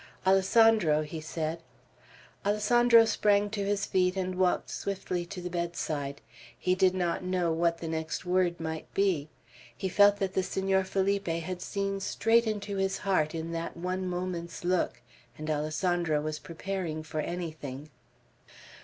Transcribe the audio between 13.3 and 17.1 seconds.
in that one moment's look, and Alessandro was preparing